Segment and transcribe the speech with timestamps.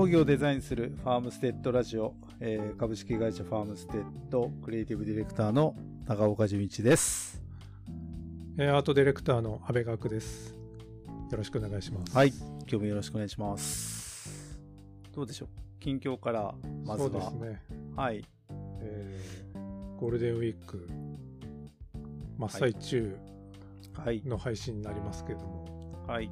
[0.00, 5.76] 農業をデザインするファームステッドラジオ、えー株式会社ファームステッドクリエイティブディレクターの
[6.06, 7.42] 長岡純一です。
[8.56, 10.56] えーアートディレクターの阿部学です。
[11.30, 12.16] よろしくお願いします。
[12.16, 12.28] はい。
[12.30, 14.58] 今日もよろしくお願いします。
[15.12, 15.48] どうでしょう？
[15.80, 16.54] 近況から、
[16.86, 17.30] まずそうでは。
[17.30, 17.60] すね。
[17.94, 18.24] はい。
[18.80, 20.88] えーゴールデンウィーク
[22.38, 23.18] 真っ最中
[23.92, 24.22] はい。
[24.24, 26.30] の配信になりますけれども、はい。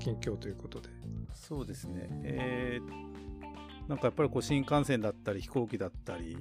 [0.00, 0.97] 近況ということで。
[1.38, 2.08] そうですね。
[2.24, 6.36] えー、なんかやっぱりこう新幹線だったり飛行機だったり、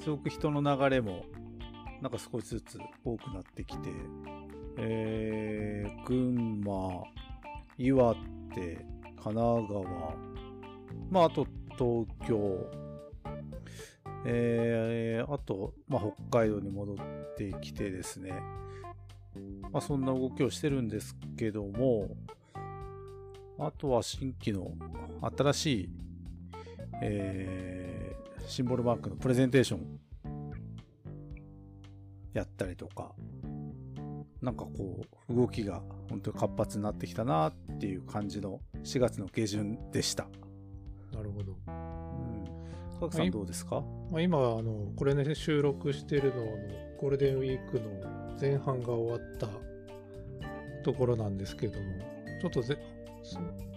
[0.00, 1.24] すごく人の流れも
[2.02, 3.90] なんか少しずつ多くなってきて、
[4.78, 7.04] えー、群馬、
[7.78, 8.14] 岩
[8.54, 8.84] 手、
[9.22, 9.84] 神奈川、
[11.10, 11.46] まああと
[11.78, 12.66] 東京、
[14.26, 16.96] えー、あと、まあ、北海道に戻っ
[17.36, 18.32] てきてですね、
[19.70, 22.08] まあ、そんな動きをしてるんですけども、
[23.58, 24.72] あとは新規の
[25.36, 25.88] 新しい、
[27.02, 28.04] えー
[28.46, 29.98] シンボルマークのプレゼンテーション
[32.34, 33.14] やったりとか、
[34.42, 35.80] なんかこう、動きが
[36.10, 40.26] 本当に活発になってきたなっていう感じの4月の下旬でした。
[41.10, 41.52] なるほど。
[41.52, 43.10] うん。
[43.10, 43.82] さはいんどうですか？
[44.10, 46.52] まあ、今あの、これね、収録してるのの
[47.00, 49.48] ゴールデンウィークの前半が終わった
[50.82, 51.86] ところなんですけども、
[52.42, 52.76] ちょっとぜ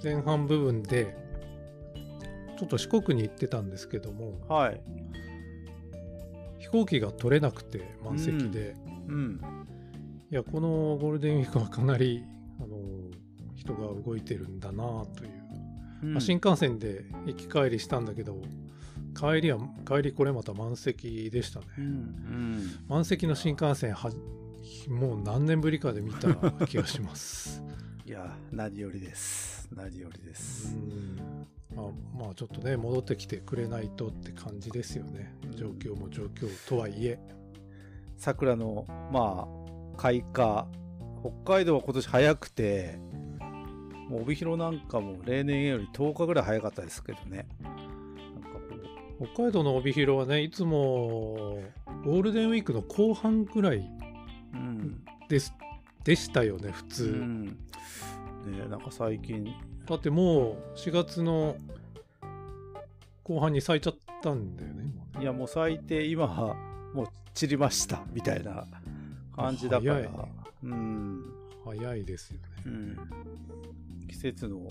[0.04, 1.16] 前半部分で、
[2.58, 4.82] ちょっと四国に行ってたんですけども、はい。
[6.60, 8.76] 飛行機が取れなくて満席で、
[9.08, 9.42] うん。
[10.30, 12.26] いやこのゴールデンウィークはかなり
[12.60, 12.78] あの
[13.56, 14.84] 人が動いてるんだな
[15.16, 15.32] という、
[16.04, 18.42] うんまあ、新幹線で行き帰りしたんだけど
[19.16, 21.86] 帰りは帰りこれまた満席でしたね、うん。
[21.86, 22.80] うん。
[22.90, 24.12] 満席の新幹線は
[24.90, 26.34] もう何年ぶりかで見た
[26.66, 27.64] 気がします
[28.08, 29.68] いや、何よりです。
[29.76, 30.74] 何よりでうす。
[30.78, 31.86] んまあ、
[32.18, 37.20] まあちょっとね戻ってきてくれないとって感じですよね状況も状況とはいえ
[38.18, 39.46] 桜の、ま
[39.94, 40.68] あ、開花。
[41.44, 43.00] 北海道は今年早くて、
[44.08, 47.46] もう帯広なんかも例年より10日ぐらい早かったですけどね。
[49.34, 51.60] 北海道の帯広はねいつも
[52.06, 53.84] ゴールデンウィークの後半ぐらいう
[54.54, 55.04] うん。
[55.28, 55.54] です
[56.04, 57.58] でしたよね普通、うん。
[58.46, 59.54] ねなんか最近、
[59.86, 61.56] だってもう4月の
[63.24, 65.24] 後半に咲いちゃったんだよねもうね。
[65.24, 66.56] いやもう咲いて今は
[66.94, 68.66] もう散りましたみたいな
[69.36, 70.02] 感じだから、
[70.64, 71.22] うん、
[71.66, 72.44] 早いですよね。
[72.66, 72.98] うん、
[74.08, 74.68] 季節の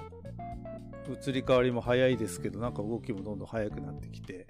[1.08, 4.46] 移り変わりも早いですけどなんか動きもどんどん早くなってきて。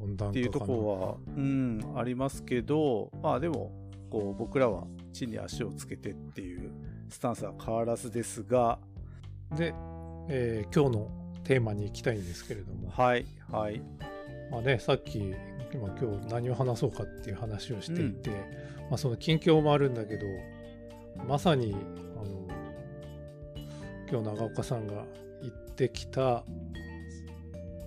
[0.00, 3.72] 温暖っていうところは、うん、ありますけどまあでも
[4.10, 6.72] こう僕らは地に足をつけてっていう
[7.08, 8.78] スタンスは変わらずですが。
[9.56, 9.74] で、
[10.28, 11.10] えー今日の
[11.44, 13.82] テーマに行きたいんですけれども、はいはい。
[14.50, 15.34] まあね、さっき
[15.74, 18.30] 今今日何を話そうかっていう話をしていて、
[18.90, 20.24] まあ、その近況もあるんだけど
[21.26, 22.46] まさにあの
[24.08, 25.04] 今日長岡さんが
[25.42, 26.44] 行ってきた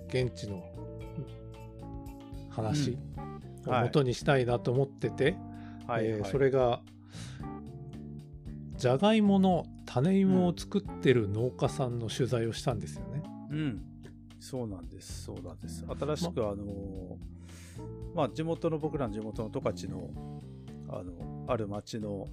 [0.08, 0.62] 現地の
[2.50, 2.98] 話
[3.66, 5.36] を元にしたいなと思ってて、
[5.86, 6.80] はい、えそれが
[8.78, 13.22] じゃがいもの種芋を作ってる農家さんの取材をしたんですよね。
[13.50, 13.82] うん、
[14.38, 15.84] そうなんです、そうなんです。
[15.98, 17.18] 新しく、あの、
[18.14, 20.10] まあ、地元の、僕らの地元の十勝の、
[20.88, 22.28] あの、ある町の、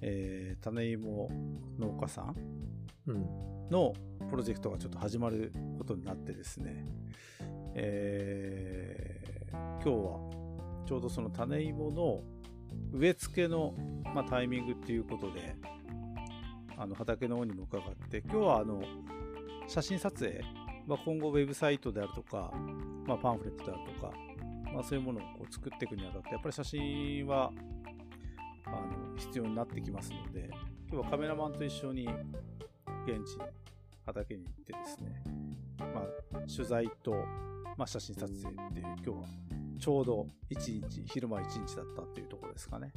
[0.00, 1.28] えー種芋
[1.78, 2.36] 農家さん
[3.06, 3.26] うん
[3.70, 3.92] の
[4.30, 6.86] プロジェクトがちょっと始まることになってですね、
[7.74, 10.38] えー今日は
[10.86, 12.22] ちょうどその種芋の
[12.92, 13.74] 植え付けの、
[14.14, 15.56] まあ、タイミングっていうことで、
[16.76, 18.82] あの畑の方にも伺って、今日はあの
[19.66, 20.40] 写真撮影、
[20.86, 22.52] まあ、今後ウェブサイトであるとか、
[23.06, 24.12] まあ、パンフレットであるとか、
[24.72, 27.52] まあ、そういうものをこう作っていくにあたって、やっぱり写真は
[28.66, 30.48] あの必要になってきますので、
[30.90, 32.08] 今日はカメラマンと一緒に
[33.06, 33.42] 現地に
[34.06, 35.22] 畑に行ってですね、
[35.78, 36.02] ま
[36.34, 37.12] あ、取材と、
[37.76, 39.47] まあ、写真撮影っていう今日は
[39.78, 42.92] ちょうど1日昼間1日だったっていうところですかね。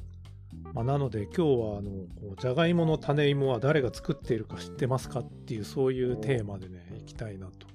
[0.74, 7.68] まあ、なので今日はあのじゃがいもの種芋は誰が作っているか知ってますかっていうそういうテーマでねいきたいなと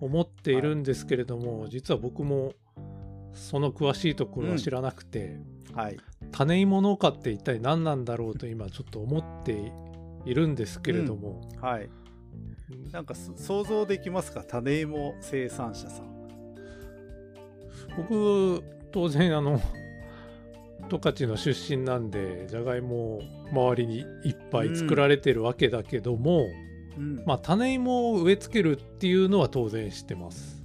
[0.00, 2.52] 思っているんですけれども、実は僕も
[3.32, 5.40] その詳しいところは知らなくて、
[5.72, 5.96] はい。
[6.30, 9.72] 種芋農家って一体何なんだろうと今ちょっと思って
[10.24, 11.90] いるんですけれども、はい。
[12.92, 14.44] なんかそ想像できますか？
[14.44, 16.13] 種芋生産者さん
[17.96, 18.62] 僕
[18.92, 19.60] 当然あの
[20.88, 26.46] 十勝の出身なんでじゃがいもを周りにいっぱい作られてるわけだけども、
[26.96, 27.22] うん。
[27.26, 30.62] まあ種芋を植え付けるっていうのは当然知ってます。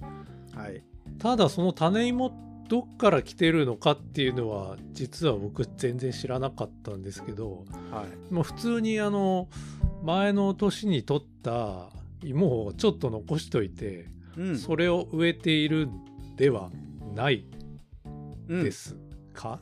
[0.54, 0.84] はい。
[1.20, 2.32] ただその種芋
[2.68, 8.34] どっから来てるのかっていうのは実は僕全然知らなかったんですけどはい。
[8.34, 9.48] もう普通にあの
[10.04, 11.90] 前の年に取った
[12.24, 14.06] 芋をちょっと残しといて、
[14.38, 14.58] うん。
[14.58, 16.70] それを植えているんでは
[17.14, 17.46] ない
[18.48, 18.98] うんです
[19.34, 19.60] か、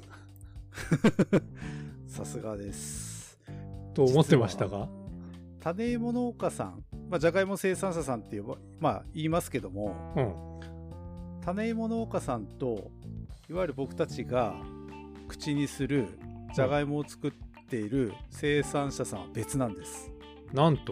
[2.07, 3.39] さすがです。
[3.94, 4.89] と思ってましたが。
[5.59, 8.45] 種芋農家さん、まあ、じゃがいも生産者さんっていう、
[8.79, 9.95] まあ、言いますけども。
[10.15, 10.33] うん。
[11.41, 12.91] 種芋農家さんと
[13.49, 14.55] いわゆる僕たちが
[15.27, 16.07] 口にする
[16.53, 17.31] じゃがいもを作っ
[17.69, 20.11] ている生産者さんは別なんです。
[20.53, 20.85] なんなん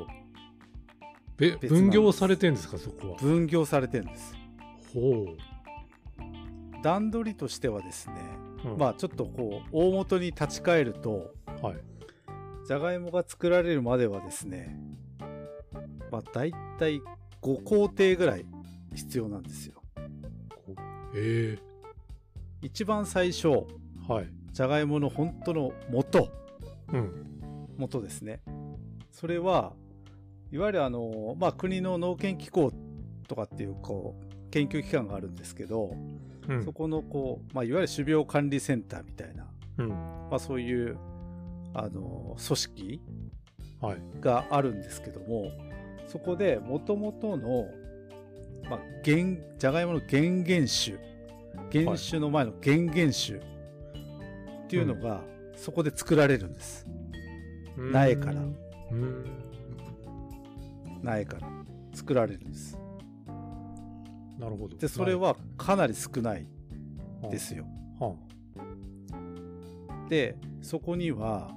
[1.59, 1.67] です。
[1.67, 3.15] 分業されてんですかそこは？
[3.17, 4.33] 分業されてるんです。
[4.93, 5.25] ほ
[6.85, 8.15] 段取りとしてはですね、
[8.63, 8.77] う、うん。
[8.77, 11.77] まあちょっとこう大元に立ち返るとはい。
[12.67, 14.79] じゃがいもが作られるまではですね
[16.11, 17.01] まあ大体
[17.41, 18.45] 5工程ぐらい
[18.93, 19.81] 必要なんですよ。
[21.15, 21.57] え
[22.61, 23.65] 一番最初え
[24.07, 24.29] はい。
[24.51, 26.29] じゃがいもの本当の元。
[26.93, 27.69] うん。
[27.77, 28.41] 元ですね。
[29.11, 29.73] それは
[30.51, 32.71] いわゆるあの、まあ、国の農研機構
[33.27, 34.24] とかっていうこう
[34.55, 35.93] 研究機関があるんですけど、
[36.47, 36.63] うん。
[36.63, 39.45] そこのこう、まあ、いわゆる種苗管理センターみたいな、
[39.79, 39.89] うん。
[39.89, 40.97] まあ、そういう
[41.73, 43.01] あの組織
[43.81, 43.97] はい。
[44.21, 45.51] があるんですけども
[46.07, 47.67] そこでもともとの、
[48.69, 49.17] まあ、原
[49.57, 50.97] じゃがいもの原原種
[51.73, 53.41] 原種の前の原原種っ
[54.67, 55.21] ていうのが、
[55.55, 56.87] そこで作られるんです。
[57.77, 58.41] 苗から。
[58.91, 59.25] うん。
[61.03, 61.47] 苗から
[61.93, 62.77] 作られるんです
[64.37, 64.77] なるほど。
[64.77, 66.47] でそれはかなり少ない
[67.21, 67.65] 苗ですよ。
[67.99, 68.15] は
[70.09, 71.51] でそこには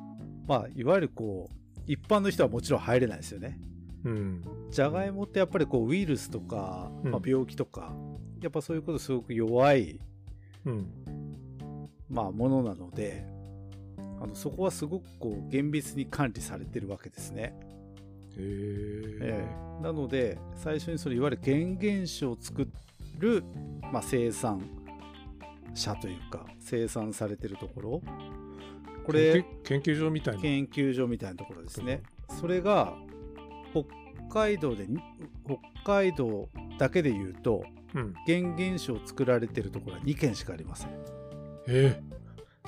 [0.47, 3.59] まあいわゆるこう一般の人はもちろん入れないですよね。
[4.05, 4.45] あうん。
[4.71, 7.11] じゃがいもってやっぱりこうウイルスとか、うん。
[7.11, 7.95] まあ、病気とか
[8.41, 10.01] やっぱそういうことすごく弱い、
[10.65, 10.87] うん。
[12.09, 13.25] まあ、ものなので
[14.21, 17.68] あのそこはすごくこう厳密に管理されてるわけですね、へ
[18.39, 19.47] ええ
[19.81, 19.83] え。
[19.83, 22.69] なので最初にそれいわゆる原原種を作
[23.19, 23.45] る、
[23.93, 24.61] まあ、生産
[25.75, 28.03] 者というか生産されてるところ。
[29.05, 30.41] これ研究所みたいな。
[30.43, 32.03] 研究所みたいなところですね。
[32.41, 32.95] それが
[33.73, 33.85] 北
[34.29, 34.99] 海道でに
[35.47, 36.49] 北海道
[36.79, 37.65] だけで言うと
[37.95, 38.15] うん。
[38.27, 40.91] 原原種を作られてるところは2軒しかありません。
[41.69, 42.19] えー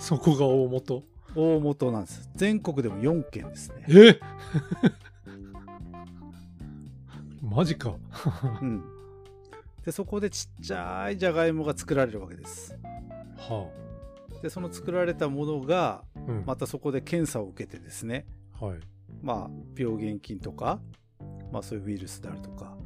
[0.00, 1.05] そこが大元？
[1.37, 2.31] 大元なんです。
[2.34, 3.84] 全国でも4軒ですね。
[3.88, 4.20] え
[7.50, 7.97] マジか。
[8.62, 8.85] うん。
[9.85, 12.79] でそこでちっちゃいじゃがいもが作られるわけです。
[13.37, 13.69] は
[14.43, 16.44] でその作られたものがあうん。
[16.47, 18.26] またそこで検査を受けてですね。
[18.61, 18.79] はい。
[19.20, 20.81] まあ病原菌とか、
[21.50, 22.76] まあ、そういうウイルスであるとか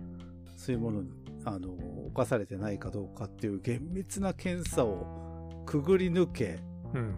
[0.57, 1.11] そういうものに
[1.45, 1.69] あの
[2.15, 6.61] 侵されてないかどうかっていう厳密な検査をくぐり抜け
[6.95, 7.15] うん。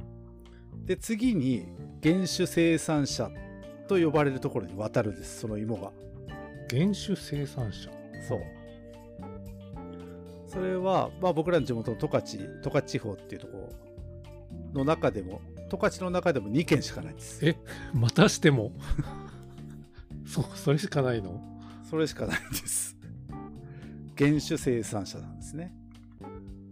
[0.84, 1.66] で次に
[2.02, 3.30] 原種生産者
[3.88, 5.92] と呼ばれるところに渡るんですその芋が
[6.70, 7.90] 原種生産者。
[8.26, 8.40] そう。
[10.46, 13.70] それは、まあ、僕らの地元の十勝十勝地方っていうとこ
[14.72, 17.46] ろの中でも十勝の中でも2軒しかないんです。
[17.46, 17.56] え
[17.92, 18.72] またしても？
[20.26, 21.40] そそれしかないの？
[21.88, 22.96] それしかないんです。
[24.16, 25.74] 原種生産者なんですね。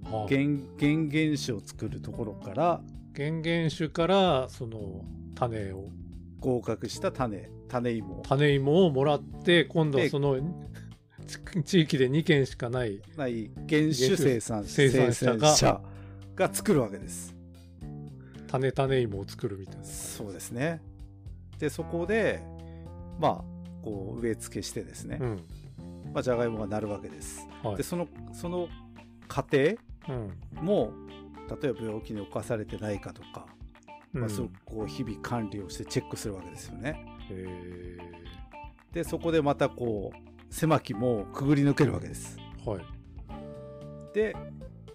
[0.05, 0.29] はあ。
[0.29, 0.41] 原
[0.79, 2.81] 原原種を作るところから
[3.15, 5.05] 原原種からその
[5.35, 5.91] 種を。
[6.45, 10.39] 合格した種種芋種芋をもらって今度はでその
[11.27, 13.01] ち 地域で2軒しかない。
[13.17, 15.81] ない原種生産生産者が生産者
[16.37, 17.35] が作るわけです。
[18.47, 20.81] 種種芋を作るみたいなそうですね。
[21.59, 22.43] でそこで
[23.19, 23.45] まあ
[23.83, 25.41] こう植え付けしてですね、うん。
[26.13, 27.49] まあ、じゃがいもがなるわけです。
[27.65, 27.77] はい。
[27.77, 28.69] でそのその
[29.27, 29.77] 過程
[30.09, 30.65] うん。
[30.65, 30.93] も
[31.61, 33.47] 例えば病気に侵されてないかとか、
[34.13, 34.21] うん。
[34.21, 37.05] まあ、すごくこう日々管理をしてチェックするわけですよね。
[37.14, 37.14] へ
[38.93, 42.39] でそこでまたこう狭き門をくぐり抜けるわけです。
[42.65, 42.85] ーはい。
[44.15, 44.35] で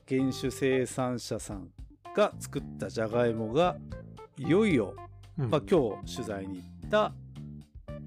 [0.08, 1.70] 原種生産者さん
[2.16, 3.78] が作ったじゃがいもが
[4.38, 4.96] いよいよ、
[5.38, 5.50] うん。
[5.50, 7.14] まあ、今日取材に行った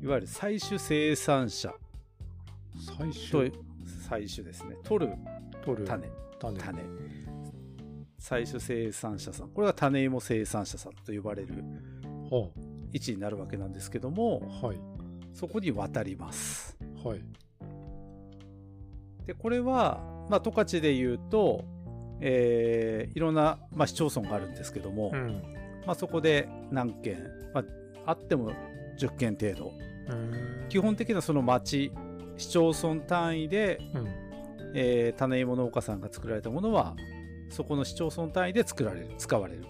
[0.02, 1.72] いわゆる最終生産者。
[2.74, 3.52] 最と初
[4.08, 4.76] 最終ですね。
[4.82, 5.12] 取る
[5.64, 5.84] 取る。
[5.86, 6.08] 種。
[6.40, 6.58] 種。
[6.58, 6.82] 種。
[8.18, 9.48] 最終生産者さん。
[9.50, 11.54] これが種芋生産者さんと呼ばれる
[12.30, 12.48] は
[12.92, 14.80] 位置になるわけなんですけどもあはい。
[15.32, 16.76] そこに渡ります。
[17.02, 17.20] はい。
[19.26, 21.64] でこれは、まあ、十勝でいうと、
[22.20, 25.42] えーいろんな、まあ、市町村があるんですけども、うん。
[25.86, 27.18] まあ、そこで何件、
[27.54, 27.60] ま
[28.06, 28.52] あ、あっても
[28.98, 29.72] 10件程度。
[30.08, 30.66] うん。
[30.68, 31.92] 基本的なその町
[32.36, 34.08] 市町村単位で、うん。
[34.74, 36.96] えー種芋農家さんが作られたものは
[37.50, 39.64] そこの市町村単位で作られる使われる。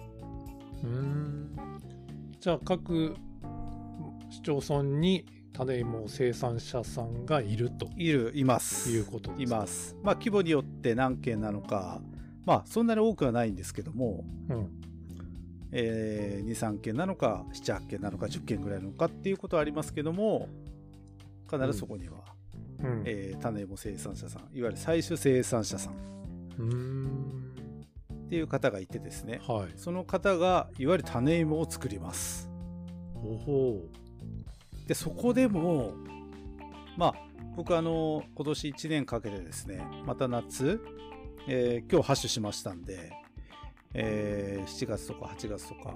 [0.83, 1.32] うん
[2.43, 3.15] じゃあ各
[4.29, 7.87] 市町村に種芋生産者さんがいると。
[7.95, 8.89] いるいます。
[8.89, 9.95] いうことですいかます。
[10.03, 12.01] まあ規模によって何件なのか
[12.45, 14.69] まあそんなに多くはないんですけども、うん。
[15.71, 20.49] えー、23件なのか78件なのか10件ぐらいなのかっていうことはありますけども
[21.49, 22.17] 必ずそこには、
[22.83, 23.03] うん。
[23.05, 25.93] えー種芋生産者さんいわゆる最終生産者さん
[28.33, 29.73] っうんていう方がいてですねはい。
[29.75, 32.49] その方がいわゆる種芋を作ります。
[33.15, 33.79] おほ
[34.87, 35.93] でそこでも
[36.97, 37.13] まあ
[37.55, 40.81] 僕あの今年1年かけてですねまた夏、
[41.47, 43.11] えー今日ハッシュしましたんで、
[43.93, 45.95] えー7月とか8月とか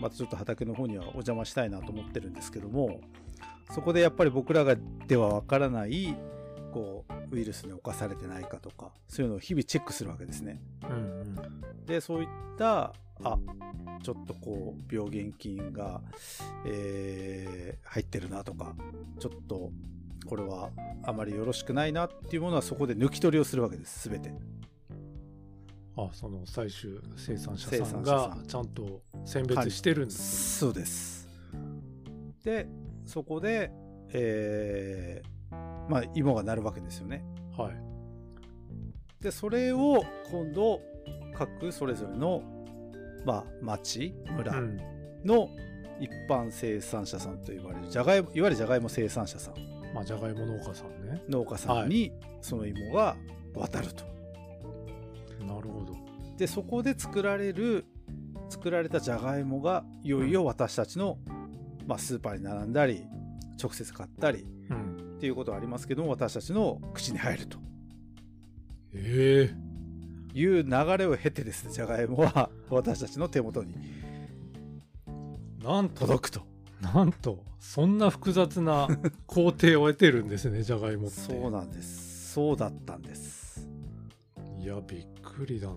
[0.00, 3.00] またちょっと畑の方にはお邪魔したいなと思ってるんですけども
[3.72, 4.76] そこでやっぱり僕らが
[5.06, 6.14] ではわからない
[6.76, 10.60] こうウイルスに侵されてないかとかそういうのを日々チェックするわけですね。
[10.82, 11.36] ううん。
[11.86, 12.28] でそういっ
[12.58, 12.92] た
[13.24, 13.38] あ
[14.02, 16.02] ちょっとこう病原菌が、
[16.66, 18.74] えー入ってるなとか
[19.18, 19.70] ちょっと
[20.26, 20.68] これは
[21.02, 24.34] あまりよろしくないなっていうものはそこで抜き取りをするわけです全て。
[25.96, 28.46] あその最終生産者生さん産者さんが。
[28.46, 31.26] ちゃんと選別してるんですそうです。
[32.44, 32.68] で
[33.06, 33.72] そこで
[34.12, 35.35] えー
[35.88, 37.24] まあ芋がなるわけですよね。
[37.56, 39.22] はい。
[39.22, 40.80] でそれを今度
[41.34, 42.42] 各それぞれの
[43.24, 44.80] まあ町村、うん。
[45.24, 45.48] の
[45.98, 49.54] 一般生産者さんと言われるじゃがいもいわゆるじゃがいも生産者さん。
[49.94, 51.22] まあじゃがいも農家さんね。
[51.28, 53.16] 農家さんにその芋が
[53.54, 54.04] 渡ると、
[55.44, 55.96] なるほど。
[56.36, 57.86] でそこで作られる
[58.48, 61.18] 作られたじゃがいもがいよいよ私たちの、
[61.86, 63.04] まあ、スーパーに並んだり
[63.60, 64.85] 直接買ったりうん
[65.16, 67.58] っていうことはありますけども私たちの口に入ると。
[68.94, 69.66] ええ。
[70.38, 73.74] いう流れを経てですねじゃがいもは私たちの手元に。
[75.62, 76.42] なんと届くと。
[76.82, 78.86] なんとそんな複雑な
[79.26, 81.16] 工程を得てるんですねじゃがいもって。
[81.20, 82.34] そうなんです。
[82.34, 83.66] そうだったんです。
[84.60, 85.76] いやびっくりだな。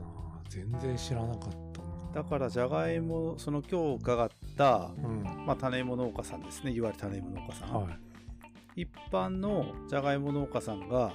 [0.50, 2.24] 全然知らなかったな。
[2.24, 5.24] だからじゃがいもその今日伺った、うん。
[5.46, 6.72] まあ、種芋農家さんですね。
[6.72, 8.09] いわゆる種芋農家さん、はい
[8.76, 11.14] 一般のじゃがいも農家さんが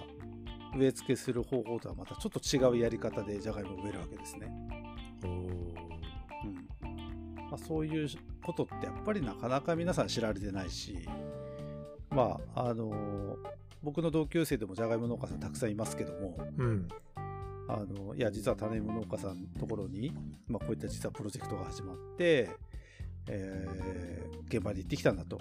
[0.77, 4.53] 植え付けする方法とはまたちょっと違うやり方でじゃがいもを植えるわけですね、
[5.23, 5.75] うん。
[7.51, 8.09] まあ、そういう
[8.43, 11.09] ことってやっぱりなかなか皆さん知られてないし
[12.11, 13.37] まああの
[13.83, 16.89] 僕の同級生でもじゃがいも農家さんたくさんいますけどもうん。
[17.67, 20.13] あのいや実は種芋農家さんのところに、
[20.49, 22.51] まあ、こういった実はプロジェクトが始まって、
[23.29, 24.15] えー
[24.55, 25.41] 現場に行ってきたんだと。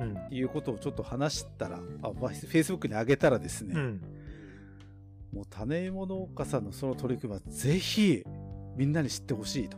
[0.00, 0.34] うん。
[0.34, 1.80] いうことをちょっと話したらあ、
[2.20, 4.00] まあ、Facebook に上げたらですね、うん。
[5.32, 8.22] もう種芋農家さんのその取り組みはぜひ
[8.76, 9.76] みんなに知ってほしいと。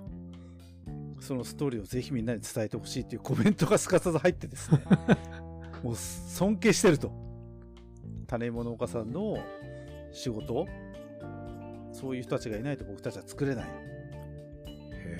[1.21, 4.83] そのストーリーをぜひみんなに伝えてほしいというコメントがすかさず入ってですね。
[5.83, 7.11] もう尊敬してると。
[8.27, 9.39] 種芋農家さんの
[10.13, 10.67] 仕事？
[11.93, 13.96] そういう人たちがいないと僕たちは作れない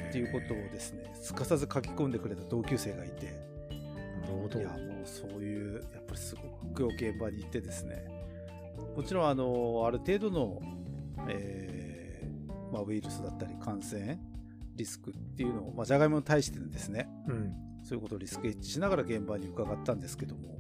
[0.09, 3.27] っていうことをですねすかさず書き込んでくれた同級生がいて。
[4.23, 4.61] なるほど。
[4.61, 6.43] いやもうそういうやっぱりすご
[6.75, 8.05] く現場に行ってですね。
[8.97, 10.61] もちろんあのある程度の、
[11.29, 14.19] えーまあ、ウイルスだったり感染
[14.75, 17.53] リスクっていうのを、まあ、じゃがいもに対してですねうん。
[17.85, 20.59] そういうことをリスクエッジしながら現場に伺ったんですけどもやっ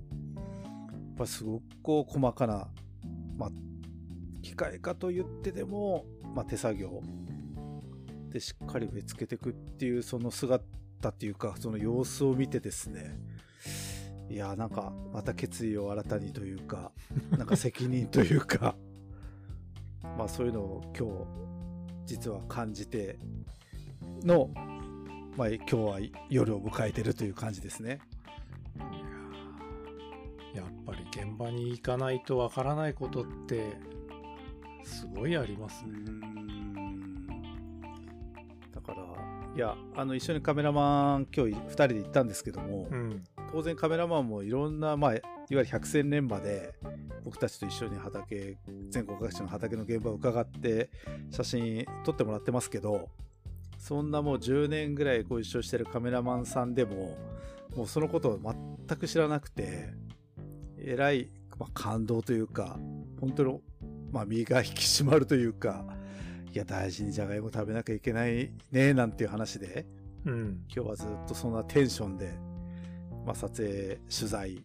[1.18, 2.68] ぱりすごくこう細かな、
[3.36, 3.50] まあ、
[4.42, 6.04] 機械化と言ってでも、
[6.34, 7.02] まあ、手作業
[8.30, 10.64] でしっかり植え付けていくっていうその姿
[11.08, 13.18] っていうかその様子を見てですね
[14.28, 16.92] いやなんかまた決意を新たにというか
[17.36, 18.76] なんか責任というか
[20.02, 21.06] まあそういうのを今
[22.06, 23.18] 日実は感じて
[24.22, 24.50] の、
[25.36, 25.98] まあ、今日は
[26.30, 27.98] 夜を迎えてるという感じですね。
[30.54, 33.76] やっぱり現場に行かないとわからないことって
[34.84, 36.35] すごいありますうね。
[39.56, 43.24] いやあの一緒にカメラマン今日2人で行ったんですけども、うん。
[43.50, 46.74] 当然カメラマンもいろんな、まあ、いわゆる百戦錬磨で
[47.24, 48.58] 僕たちと一緒に畑
[48.90, 50.90] 全国各地の畑の現場を伺って
[51.30, 53.08] 写真撮ってもらってますけど
[53.78, 57.16] そんなもう10年ぐらいご一緒してるカメラマンさんでも
[57.74, 59.88] もうそのことを全く知らなくて
[60.78, 62.78] えらい、まあ、感動というか
[63.20, 63.60] 本当の、
[64.12, 65.86] まあ、身が引き締まるというか
[66.56, 69.84] いや大事にじゃがいも食べなきゃいけないねなんていう話で。
[70.24, 70.64] うん。
[70.74, 72.32] 今日はずっとそんなテンションで、
[73.26, 74.64] まあ、撮影取材、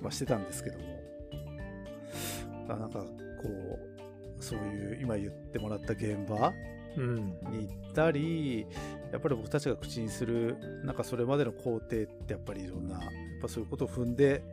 [0.00, 0.84] はしてたんですけども、
[2.68, 3.06] なんかこ
[4.38, 6.52] う、そういう今言ってもらった現場
[7.50, 8.64] に行ったり、
[9.10, 13.10] やっぱり僕たちが口にする、なんかそれまでの工程ってやっぱりいろんな、やっ
[13.42, 14.44] ぱそういうことを踏んで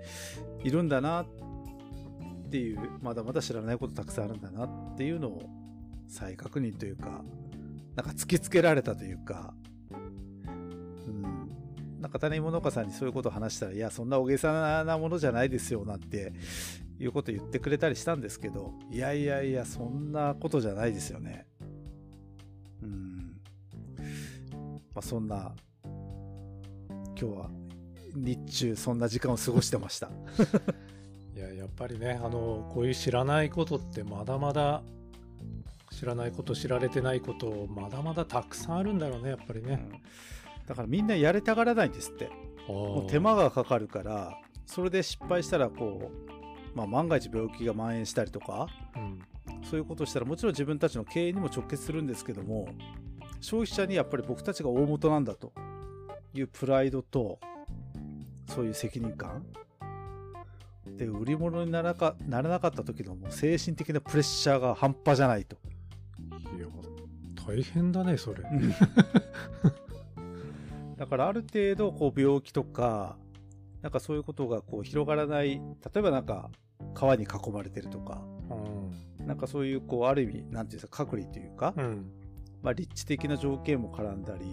[0.64, 1.28] いるんだなっ
[2.50, 5.62] ていう、まだまだ知らないことたくさんあるんだなっていうのを
[6.12, 7.24] 再確認というか、
[7.96, 9.54] なんか突きつけられたというか、
[9.92, 16.34] うん、なんか種芋農家さんにそういうことを話したら、いや、そんな大げさなものじゃないですよ、なんて
[17.00, 21.48] いうこと言ってくれたりしたんですけど、いやいやいや、そんなことじゃないですよね。
[22.84, 23.42] うん。
[24.94, 27.50] まあ、そんな、今日は
[28.16, 30.10] 日中そんな時間を過ごしてました。
[31.36, 34.84] いや、やっぱりね、あの、こういう知らないことってまだまだ
[35.92, 40.02] 知らないこと知られてないことまだまだたくさんあるんだろうねやっぱりね、うん、
[40.66, 42.30] だからみんなやれたがらないんですって。
[42.68, 46.12] もう手間がかかるからそれで失敗したらこ
[46.74, 49.20] う、まあ、万が一病気が蔓延したりとか、うん、
[49.64, 52.70] そういうことをしたらもちろん自分たちの経営にも直結するんですけども
[53.42, 55.52] 消費者にやっぱり僕たちが大元なんだと。
[56.34, 57.40] いうプライドと
[58.48, 59.46] そういう責任感。
[60.98, 65.56] で売り物にならかならなかった時のもう精神的なプレッシャーが半端じゃないと
[67.48, 68.44] 大変だねそれ。
[70.98, 73.18] だからある程度こう病気とか
[73.82, 75.62] なんかそういうことがこう広がらない例
[75.98, 76.52] えばなんか
[76.94, 78.22] 川に囲まれてるとか、
[79.20, 82.12] うん、なんかそういうこうある意味なんていうんですか隔離というか、うん、
[82.62, 84.46] まあ、立地的な条件も絡んだり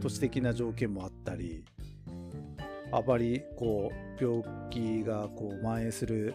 [0.00, 1.64] 土地的な条件もあったり、
[2.08, 6.34] うん、あまりこう病気がこう蔓延する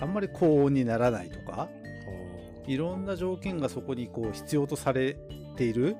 [0.00, 1.68] あんまり高温にならないとか
[2.68, 5.16] いろんな条件がそこにこう必要とされ
[5.56, 5.96] ている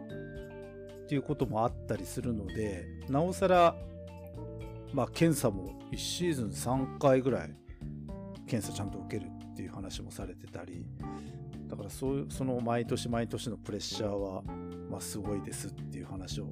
[1.04, 3.75] っていうこともあったりするのでなおさら、
[4.92, 7.56] まあ、検査も1シーズン3回ぐらい
[8.46, 10.84] 検査ちゃんと受けるっていう話もされてたり
[11.68, 14.42] だからそうその毎年毎年のプレッシャーは、
[14.90, 16.48] まあ、すごいですっていう話を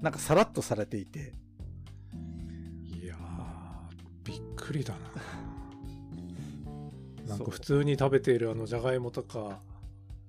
[0.00, 1.32] なんかさらっとされていて。
[2.84, 3.16] いや
[4.22, 5.57] びっくりだな。
[7.28, 9.60] なんか普通に食べているあのじゃがいもとか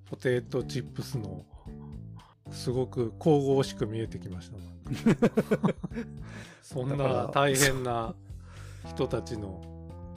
[0.09, 1.45] ポテトチップスの
[2.51, 4.57] すごく神々しく見えてきました。
[6.63, 8.15] そんな大変な
[8.87, 9.61] 人たちの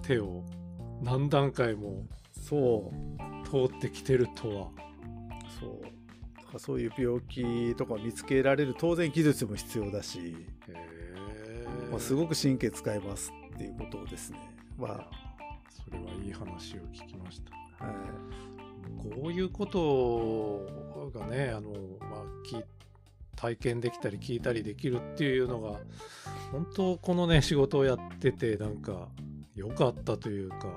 [0.03, 0.45] 手を
[1.03, 3.13] 何段階もそう。
[3.53, 4.71] 通ってきてるとは。
[5.61, 5.81] そ
[6.55, 6.59] う。
[6.59, 10.37] そういう病気とか見つけられる当然技術も必要だし、
[11.91, 14.39] まあ、すごく神経使いますっていうことですね。
[14.79, 15.22] まあ
[15.73, 17.85] それはいい話を聞きました。
[17.85, 17.95] はい、
[19.15, 22.23] こういうことがね、あの、まあ、
[23.37, 25.81] 体験できたり聞いたりできるっていうのが、
[26.53, 29.09] 本当このね、仕事をやってて、なんか、
[29.55, 30.69] 良かったというか。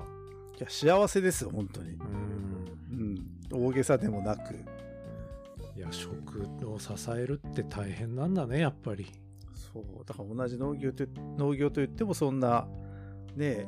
[0.58, 1.92] いや、幸せですよ、本当に。
[1.92, 3.18] うん。
[3.52, 3.66] うん。
[3.68, 4.54] 大げさでもなく。
[5.76, 9.06] いや、食を支えるって大変なんだね、やっぱり。
[9.54, 10.04] そう。
[10.04, 11.04] だから同じ農業と、
[11.36, 12.66] 農業といってもそんな、
[13.36, 13.66] ね、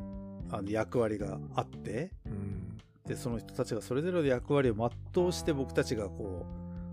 [0.50, 6.46] あの役割があって、うん、でその人たちがそれぞれの役割を全うして僕たちがこ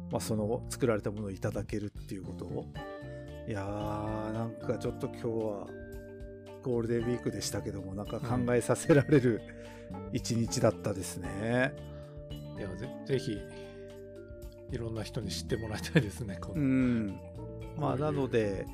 [0.09, 2.65] う、まあ、その作られたものをいただけるっていうことを。
[3.47, 5.67] いやーなんかちょっと今日は
[6.63, 9.39] ゴールデンウィークでしたけどもなんか考えさせられる
[10.13, 11.75] 一日だったですね。
[12.57, 13.37] いやぜぜひ
[14.71, 16.39] いろんな人に知ってもらいたいですね。
[16.55, 17.19] うん、
[17.77, 18.65] まあなので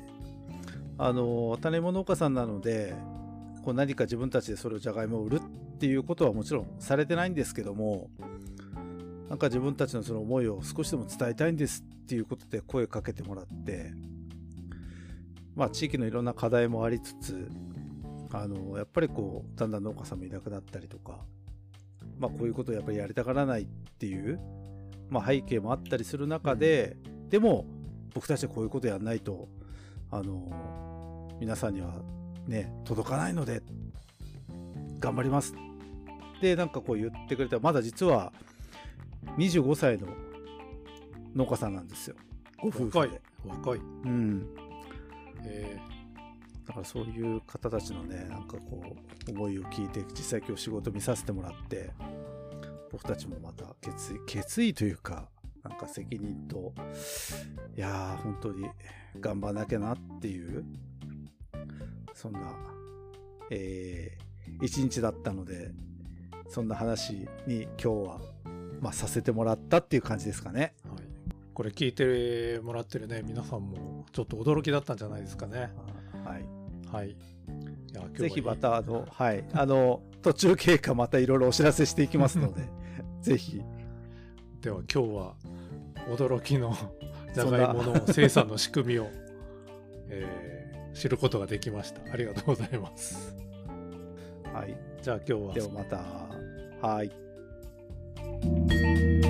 [0.96, 2.94] あの種物農家さんなので
[3.62, 8.10] こう何か自分たちでそれをじゃがいもを売るっていうことはもちろんされてないんですけども
[9.28, 13.92] なんか自分たちのその思いを少しでも伝えたいんですっていうことで声かけてもらって
[15.54, 17.48] まあ地域のいろんな課題もありつつ
[18.32, 21.18] あのやっぱりこうだんだん農家さんもいなくなったりとか
[22.18, 23.66] まあこういうことをやっぱりやりたがらないっ
[23.98, 24.40] ていう、
[25.08, 26.96] まあ、背景もあったりする中で
[27.28, 27.66] でも
[28.14, 29.48] 僕たちはこういうことやんないと
[30.10, 32.02] あの皆さんには
[32.46, 33.62] ね、届かないので、
[34.98, 35.54] 頑張ります。
[36.40, 38.32] で、なんかこう言ってくれたまだ実は
[39.38, 40.08] 25歳の
[41.34, 42.16] 農家さんなんですよ。
[42.60, 42.98] ご夫婦で。
[42.98, 43.20] 若い。
[43.44, 43.78] 若い。
[43.78, 44.46] うん。
[45.44, 48.82] えー、だからそういう方たちのね、なんかこ
[49.26, 51.90] う、思いを聞いて、実際今日仕事見させてもらって、
[52.90, 55.28] 僕たちもまた決意、決意というか、
[55.64, 56.74] なんか責任と、
[57.76, 58.68] いやー、本当に
[59.20, 60.64] 頑張らなきゃなっていう
[62.14, 62.40] そんな、
[63.50, 65.70] えー、一日だったので、
[66.48, 68.20] そんな話に今日は、
[68.80, 70.74] まあ、させてもらったっていう感じですかね。
[70.84, 71.02] はい、
[71.54, 75.72] これ聞いてもらってるね、皆さんもちょっと驚きだったんじゃないですかね。
[76.24, 76.46] はい。
[76.90, 77.10] はい。
[77.10, 77.14] い
[77.94, 82.68] や、ぜひまた、あの、はい、あの、途中経過またいろいろお知らせしていきますので、
[83.22, 83.62] ぜひ。
[84.60, 85.34] では今日は
[86.08, 86.72] 驚きの
[87.34, 89.08] じゃがいもの生産の仕組みを、
[90.08, 90.51] えー
[90.94, 92.00] 知ることができました。
[92.12, 93.36] ありがとうございます。
[94.52, 94.76] はい。
[95.00, 96.86] じゃあ今日はではまた。
[96.86, 99.21] はい。